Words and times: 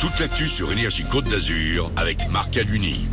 toute 0.00 0.18
l'actu 0.18 0.48
sur 0.48 0.72
Énergie 0.72 1.04
Côte 1.04 1.26
d'Azur 1.26 1.92
avec 1.96 2.30
Marc 2.30 2.56
Aluni. 2.56 3.06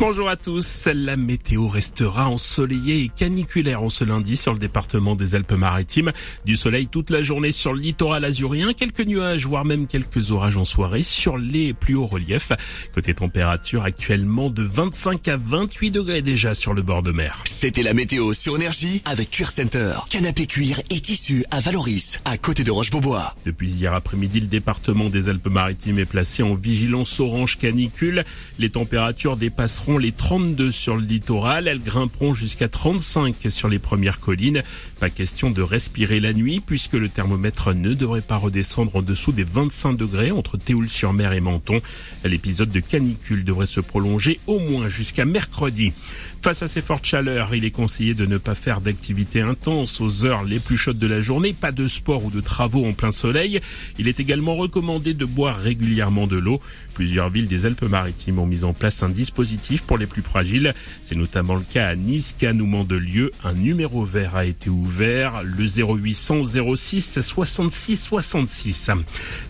Bonjour 0.00 0.28
à 0.28 0.36
tous. 0.36 0.88
La 0.92 1.16
météo 1.16 1.68
restera 1.68 2.28
ensoleillée 2.28 3.04
et 3.04 3.08
caniculaire 3.08 3.82
en 3.82 3.90
ce 3.90 4.02
lundi 4.02 4.36
sur 4.36 4.52
le 4.52 4.58
département 4.58 5.14
des 5.14 5.36
Alpes-Maritimes. 5.36 6.10
Du 6.44 6.56
soleil 6.56 6.88
toute 6.88 7.10
la 7.10 7.22
journée 7.22 7.52
sur 7.52 7.72
le 7.72 7.80
littoral 7.80 8.24
azurien, 8.24 8.72
quelques 8.72 9.06
nuages, 9.06 9.46
voire 9.46 9.64
même 9.64 9.86
quelques 9.86 10.32
orages 10.32 10.56
en 10.56 10.64
soirée 10.64 11.02
sur 11.02 11.38
les 11.38 11.74
plus 11.74 11.94
hauts 11.94 12.06
reliefs. 12.06 12.52
Côté 12.92 13.14
température 13.14 13.84
actuellement 13.84 14.50
de 14.50 14.64
25 14.64 15.28
à 15.28 15.36
28 15.36 15.92
degrés 15.92 16.22
déjà 16.22 16.54
sur 16.54 16.74
le 16.74 16.82
bord 16.82 17.02
de 17.02 17.12
mer. 17.12 17.42
C'était 17.44 17.82
la 17.82 17.94
météo 17.94 18.32
sur 18.32 18.56
Énergie 18.56 19.00
avec 19.04 19.30
Cuir 19.30 19.52
Center. 19.52 19.94
Canapé 20.10 20.46
cuir 20.46 20.80
et 20.90 21.00
tissu 21.00 21.44
à 21.52 21.60
Valoris, 21.60 22.20
à 22.24 22.36
côté 22.36 22.64
de 22.64 22.72
Roche-Beaubois. 22.72 23.36
Depuis 23.46 23.70
hier 23.70 23.94
après-midi, 23.94 24.40
le 24.40 24.48
département 24.48 25.08
des 25.08 25.28
Alpes-Maritimes 25.28 26.00
est 26.00 26.04
placé 26.04 26.42
en 26.42 26.54
vigilance 26.54 27.20
orange 27.20 27.58
canicule. 27.58 28.24
Les 28.58 28.70
températures 28.70 29.36
dépasseront 29.36 29.83
les 29.92 30.12
32 30.12 30.70
sur 30.70 30.96
le 30.96 31.02
littoral. 31.02 31.68
Elles 31.68 31.82
grimperont 31.82 32.32
jusqu'à 32.32 32.68
35 32.68 33.36
sur 33.50 33.68
les 33.68 33.78
premières 33.78 34.18
collines. 34.18 34.62
Pas 34.98 35.10
question 35.10 35.50
de 35.50 35.62
respirer 35.62 36.20
la 36.20 36.32
nuit 36.32 36.60
puisque 36.64 36.94
le 36.94 37.08
thermomètre 37.08 37.74
ne 37.74 37.92
devrait 37.92 38.22
pas 38.22 38.36
redescendre 38.36 38.96
en 38.96 39.02
dessous 39.02 39.32
des 39.32 39.44
25 39.44 39.92
degrés 39.92 40.30
entre 40.30 40.56
Théoul-sur-Mer 40.56 41.32
et 41.34 41.40
Menton. 41.40 41.80
L'épisode 42.24 42.70
de 42.70 42.80
canicule 42.80 43.44
devrait 43.44 43.66
se 43.66 43.80
prolonger 43.80 44.40
au 44.46 44.58
moins 44.58 44.88
jusqu'à 44.88 45.26
mercredi. 45.26 45.92
Face 46.40 46.62
à 46.62 46.68
ces 46.68 46.80
fortes 46.80 47.06
chaleurs, 47.06 47.54
il 47.54 47.64
est 47.64 47.70
conseillé 47.70 48.14
de 48.14 48.26
ne 48.26 48.38
pas 48.38 48.54
faire 48.54 48.80
d'activité 48.80 49.40
intense 49.40 50.00
aux 50.00 50.24
heures 50.24 50.44
les 50.44 50.58
plus 50.58 50.76
chaudes 50.76 50.98
de 50.98 51.06
la 51.06 51.20
journée, 51.20 51.52
pas 51.52 51.72
de 51.72 51.86
sport 51.86 52.24
ou 52.24 52.30
de 52.30 52.40
travaux 52.40 52.86
en 52.86 52.92
plein 52.92 53.12
soleil. 53.12 53.60
Il 53.98 54.08
est 54.08 54.20
également 54.20 54.54
recommandé 54.54 55.14
de 55.14 55.24
boire 55.24 55.56
régulièrement 55.56 56.26
de 56.26 56.36
l'eau. 56.36 56.60
Plusieurs 56.94 57.30
villes 57.30 57.48
des 57.48 57.66
Alpes-Maritimes 57.66 58.38
ont 58.38 58.46
mis 58.46 58.64
en 58.64 58.72
place 58.72 59.02
un 59.02 59.08
dispositif 59.08 59.73
pour 59.82 59.98
les 59.98 60.06
plus 60.06 60.22
fragiles. 60.22 60.74
C'est 61.02 61.14
notamment 61.14 61.54
le 61.54 61.62
cas 61.62 61.88
à 61.88 61.94
Nice, 61.94 62.34
Cannes 62.38 62.60
ou 62.60 62.66
Mandelieu. 62.66 63.30
Un 63.42 63.54
numéro 63.54 64.04
vert 64.04 64.36
a 64.36 64.44
été 64.44 64.70
ouvert, 64.70 65.42
le 65.42 65.66
0800 65.66 66.42
06 66.76 67.20
66 67.20 67.96
66. 67.96 68.90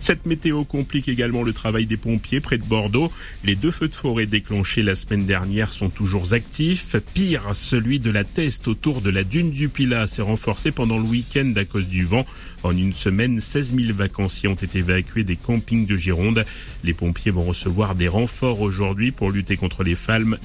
Cette 0.00 0.26
météo 0.26 0.64
complique 0.64 1.08
également 1.08 1.42
le 1.42 1.52
travail 1.52 1.86
des 1.86 1.96
pompiers 1.96 2.40
près 2.40 2.58
de 2.58 2.64
Bordeaux. 2.64 3.12
Les 3.44 3.54
deux 3.54 3.70
feux 3.70 3.88
de 3.88 3.94
forêt 3.94 4.26
déclenchés 4.26 4.82
la 4.82 4.94
semaine 4.94 5.26
dernière 5.26 5.72
sont 5.72 5.90
toujours 5.90 6.32
actifs. 6.32 6.96
Pire, 7.14 7.54
celui 7.54 7.98
de 7.98 8.10
la 8.10 8.24
teste 8.24 8.68
autour 8.68 9.00
de 9.00 9.10
la 9.10 9.24
dune 9.24 9.50
du 9.50 9.68
Pilat 9.68 10.06
s'est 10.06 10.22
renforcé 10.22 10.70
pendant 10.70 10.98
le 10.98 11.04
week-end 11.04 11.52
à 11.56 11.64
cause 11.64 11.88
du 11.88 12.04
vent. 12.04 12.24
En 12.62 12.76
une 12.76 12.94
semaine, 12.94 13.40
16 13.40 13.74
000 13.74 13.92
vacanciers 13.92 14.48
ont 14.48 14.54
été 14.54 14.78
évacués 14.78 15.24
des 15.24 15.36
campings 15.36 15.86
de 15.86 15.96
Gironde. 15.96 16.44
Les 16.82 16.94
pompiers 16.94 17.30
vont 17.30 17.44
recevoir 17.44 17.94
des 17.94 18.08
renforts 18.08 18.60
aujourd'hui 18.60 19.10
pour 19.10 19.30
lutter 19.30 19.56
contre 19.56 19.82
les 19.82 19.94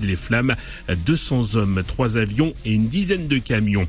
Les 0.01 0.15
flammes, 0.15 0.55
200 1.05 1.55
hommes, 1.55 1.83
3 1.85 2.17
avions 2.17 2.53
et 2.65 2.73
une 2.73 2.87
dizaine 2.87 3.27
de 3.27 3.37
camions. 3.37 3.87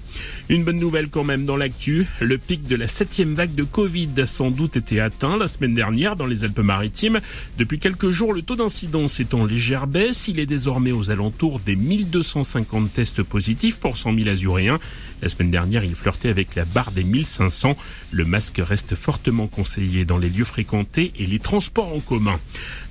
Une 0.48 0.64
bonne 0.64 0.78
nouvelle 0.78 1.08
quand 1.08 1.24
même 1.24 1.44
dans 1.44 1.56
l'actu. 1.56 2.06
Le 2.20 2.38
pic 2.38 2.64
de 2.64 2.76
la 2.76 2.86
septième 2.86 3.34
vague 3.34 3.54
de 3.54 3.64
Covid 3.64 4.08
a 4.18 4.26
sans 4.26 4.50
doute 4.50 4.76
été 4.76 5.00
atteint 5.00 5.36
la 5.36 5.46
semaine 5.46 5.74
dernière 5.74 6.16
dans 6.16 6.26
les 6.26 6.44
Alpes-Maritimes. 6.44 7.20
Depuis 7.58 7.78
quelques 7.78 8.10
jours, 8.10 8.32
le 8.32 8.42
taux 8.42 8.56
d'incidence 8.56 9.20
est 9.20 9.34
en 9.34 9.44
légère 9.44 9.86
baisse. 9.86 10.28
Il 10.28 10.38
est 10.38 10.46
désormais 10.46 10.92
aux 10.92 11.10
alentours 11.10 11.60
des 11.60 11.76
1250 11.76 12.92
tests 12.92 13.22
positifs 13.22 13.78
pour 13.78 13.96
100 13.96 14.14
000 14.14 14.28
azuréens. 14.28 14.78
La 15.22 15.28
semaine 15.28 15.50
dernière, 15.50 15.84
il 15.84 15.94
flirtait 15.94 16.30
avec 16.30 16.54
la 16.54 16.64
barre 16.64 16.92
des 16.92 17.04
1500. 17.04 17.76
Le 18.10 18.24
masque 18.24 18.60
reste 18.64 18.94
fortement 18.94 19.46
conseillé 19.46 20.04
dans 20.04 20.18
les 20.18 20.30
lieux 20.30 20.44
fréquentés 20.44 21.12
et 21.18 21.26
les 21.26 21.38
transports 21.38 21.94
en 21.94 22.00
commun. 22.00 22.38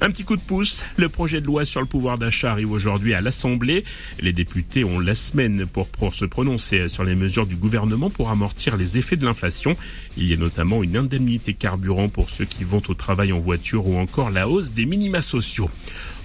Un 0.01 0.11
petit 0.11 0.23
coup 0.23 0.35
de 0.35 0.41
pouce, 0.41 0.83
le 0.97 1.09
projet 1.09 1.41
de 1.41 1.45
loi 1.45 1.65
sur 1.65 1.81
le 1.81 1.87
pouvoir 1.87 2.17
d'achat 2.17 2.51
arrive 2.51 2.71
aujourd'hui 2.79 3.13
à 3.13 3.19
l'Assemblée. 3.19 3.83
Les 4.21 4.31
députés 4.31 4.85
ont 4.85 4.99
la 4.99 5.13
semaine 5.13 5.65
pour, 5.65 6.15
se 6.15 6.23
prononcer 6.23 6.87
sur 6.87 7.03
les 7.03 7.13
mesures 7.13 7.45
du 7.45 7.57
gouvernement 7.57 8.09
pour 8.09 8.29
amortir 8.29 8.77
les 8.77 8.97
effets 8.97 9.17
de 9.17 9.25
l'inflation. 9.25 9.75
Il 10.15 10.29
y 10.29 10.33
a 10.33 10.37
notamment 10.37 10.81
une 10.81 10.95
indemnité 10.95 11.53
carburant 11.53 12.07
pour 12.07 12.29
ceux 12.29 12.45
qui 12.45 12.63
vont 12.63 12.81
au 12.87 12.93
travail 12.93 13.33
en 13.33 13.39
voiture 13.39 13.85
ou 13.85 13.97
encore 13.97 14.29
la 14.29 14.47
hausse 14.47 14.71
des 14.71 14.85
minima 14.85 15.19
sociaux. 15.21 15.69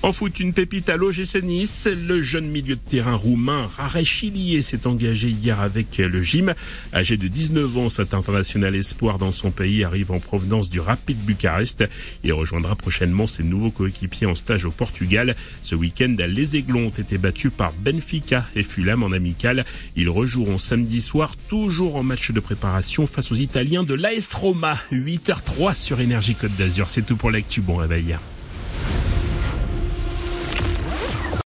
En 0.04 0.12
foot, 0.12 0.38
une 0.38 0.52
pépite 0.52 0.90
à 0.90 0.98
l'OGC 0.98 1.42
Nice. 1.42 1.88
Le 1.88 2.20
jeune 2.20 2.48
milieu 2.48 2.76
de 2.76 2.80
terrain 2.80 3.14
roumain 3.14 3.66
Rare 3.74 4.04
Chilier 4.04 4.60
s'est 4.60 4.86
engagé 4.86 5.30
hier 5.30 5.62
avec 5.62 5.96
le 5.96 6.20
gym. 6.20 6.52
Âgé 6.92 7.16
de 7.16 7.26
19 7.26 7.78
ans, 7.78 7.88
cet 7.88 8.12
international 8.12 8.74
espoir 8.74 9.16
dans 9.16 9.32
son 9.32 9.50
pays 9.50 9.82
arrive 9.82 10.12
en 10.12 10.20
provenance 10.20 10.68
du 10.68 10.78
Rapid 10.78 11.16
Bucarest. 11.24 11.88
Il 12.22 12.34
rejoindra 12.34 12.76
prochainement 12.76 13.26
ses 13.26 13.44
nouveaux 13.44 13.70
coéquipiers 13.70 14.26
en 14.26 14.34
stage 14.34 14.66
au 14.66 14.70
Portugal. 14.70 15.36
Ce 15.62 15.74
week-end, 15.74 16.10
les 16.44 16.58
Aiglons 16.58 16.88
ont 16.88 16.90
été 16.90 17.16
battus 17.16 17.50
par 17.56 17.72
Benfica 17.72 18.44
et 18.54 18.62
Fulham 18.62 19.02
en 19.02 19.12
amical. 19.12 19.64
Ils 19.96 20.10
rejoueront 20.10 20.58
samedi 20.58 21.00
soir, 21.00 21.36
toujours 21.48 21.96
en 21.96 22.02
match 22.02 22.32
de 22.32 22.40
préparation 22.40 23.06
face 23.06 23.32
aux 23.32 23.36
Italiens 23.36 23.82
de 23.82 23.94
l'AS 23.94 24.34
Roma. 24.34 24.78
8h03 24.92 25.74
sur 25.74 26.00
Énergie 26.00 26.34
Côte 26.34 26.54
d'Azur. 26.58 26.90
C'est 26.90 27.00
tout 27.00 27.16
pour 27.16 27.30
l'actu. 27.30 27.62
Bon 27.62 27.76
réveil. 27.76 28.14